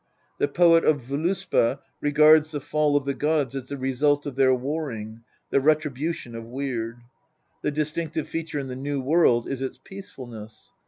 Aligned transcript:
The 0.39 0.47
poet 0.47 0.83
of 0.83 0.99
Voluspa 1.03 1.77
regards 1.99 2.49
the 2.49 2.59
fall 2.59 2.97
of 2.97 3.05
the 3.05 3.13
gods 3.13 3.53
as 3.53 3.67
the 3.67 3.77
result 3.77 4.25
of 4.25 4.35
their 4.35 4.51
warring, 4.51 5.21
the 5.51 5.59
retribution 5.59 6.33
of 6.33 6.43
Weird: 6.43 6.97
the 7.61 7.69
distinctive 7.69 8.27
feature 8.27 8.57
in 8.57 8.67
the 8.67 8.75
new 8.75 9.03
wcrld 9.03 9.45
is 9.45 9.61
its 9.61 9.77
peacefulness. 9.83 10.71